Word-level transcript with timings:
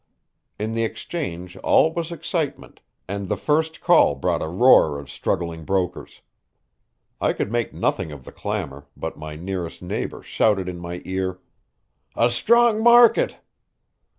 In 0.57 0.71
the 0.71 0.83
Exchange 0.83 1.55
all 1.57 1.93
was 1.93 2.11
excitement, 2.11 2.79
and 3.07 3.27
the 3.29 3.37
first 3.37 3.81
call 3.81 4.15
brought 4.15 4.41
a 4.41 4.47
roar 4.47 4.97
of 4.97 5.11
struggling 5.11 5.63
brokers. 5.63 6.21
I 7.19 7.33
could 7.33 7.51
make 7.51 7.71
nothing 7.71 8.11
of 8.11 8.23
the 8.23 8.31
clamor, 8.31 8.87
but 8.97 9.19
my 9.19 9.35
nearest 9.35 9.83
neighbor 9.83 10.23
shouted 10.23 10.67
in 10.67 10.79
my 10.79 11.03
ear: 11.05 11.39
"A 12.15 12.31
strong 12.31 12.81
market!" 12.81 13.37